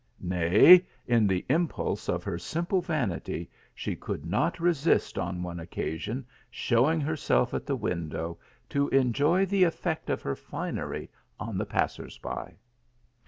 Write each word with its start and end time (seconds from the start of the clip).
Nay, 0.19 0.83
in 1.05 1.27
the 1.27 1.45
impulse 1.47 2.09
of 2.09 2.23
her 2.23 2.39
simple 2.39 2.81
vanity, 2.81 3.51
she 3.75 3.95
could 3.95 4.25
not 4.25 4.59
resist 4.59 5.19
on 5.19 5.43
one 5.43 5.59
occasion 5.59 6.25
showing 6.49 6.99
herself 6.99 7.53
at 7.53 7.67
the 7.67 7.75
window, 7.75 8.39
to 8.69 8.89
enjoy 8.89 9.45
the 9.45 9.63
effect 9.63 10.09
of 10.09 10.23
her 10.23 10.35
finery 10.35 11.11
on 11.39 11.55
the 11.59 11.67
passers 11.67 12.17
by. 12.17 12.55